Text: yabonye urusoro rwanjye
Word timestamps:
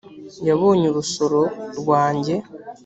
yabonye 0.47 0.85
urusoro 0.89 1.41
rwanjye 1.79 2.35